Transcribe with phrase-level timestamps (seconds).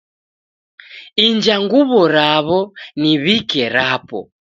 [1.25, 2.59] Inja nguw'o raw'o
[3.01, 4.19] niw'ike rapo